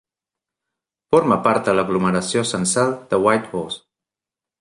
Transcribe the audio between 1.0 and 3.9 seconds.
Forma part de l'aglomeració censal de Whitehorse.